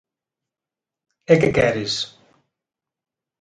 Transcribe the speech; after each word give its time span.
E 1.31 1.33
que 1.41 1.49
queres? 1.57 1.93